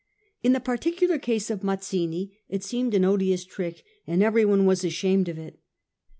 [0.41, 5.29] In the particular case of Mazzini it seemed an odious trick, and everyone was ashamed
[5.29, 5.59] of it.